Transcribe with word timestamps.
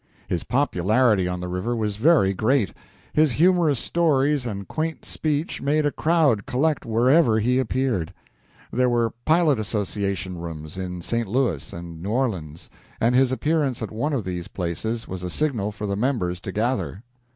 His 0.27 0.43
popularity 0.43 1.27
on 1.27 1.41
the 1.41 1.47
river 1.47 1.75
was 1.75 1.97
very 1.97 2.33
great. 2.33 2.73
His 3.13 3.33
humorous 3.33 3.77
stories 3.77 4.47
and 4.47 4.67
quaint 4.67 5.05
speech 5.05 5.61
made 5.61 5.85
a 5.85 5.91
crowd 5.91 6.47
collect 6.47 6.87
wherever 6.87 7.37
he 7.37 7.59
appeared. 7.59 8.11
There 8.73 8.89
were 8.89 9.13
pilot 9.25 9.59
association 9.59 10.39
rooms 10.39 10.75
in 10.75 11.03
St. 11.03 11.27
Louis 11.27 11.71
and 11.71 12.01
New 12.01 12.09
Orleans, 12.09 12.67
and 12.99 13.13
his 13.13 13.31
appearance 13.31 13.83
at 13.83 13.91
one 13.91 14.13
of 14.13 14.23
these 14.25 14.47
places 14.47 15.07
was 15.07 15.21
a 15.21 15.29
signal 15.29 15.71
for 15.71 15.85
the 15.85 15.95
members 15.95 16.41
to 16.41 16.51
gather. 16.51 17.03